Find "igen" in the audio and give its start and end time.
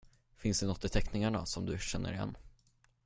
2.13-2.35